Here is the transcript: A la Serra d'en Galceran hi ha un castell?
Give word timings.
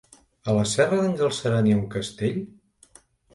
A 0.53 0.53
la 0.59 0.63
Serra 0.71 0.97
d'en 1.01 1.13
Galceran 1.19 1.69
hi 1.69 1.75
ha 1.75 1.77
un 1.81 1.85
castell? 1.93 2.41